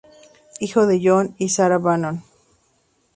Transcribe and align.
Hijo 0.59 0.87
de 0.87 0.99
John 0.99 1.35
y 1.37 1.49
Sara 1.49 1.77
Bannon. 1.77 2.23